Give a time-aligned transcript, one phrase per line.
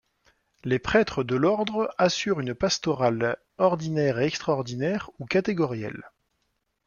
[0.63, 6.09] Les prêtres de l'Ordre assurent une pastorale ordinaire et extraordinaire ou catégorielle.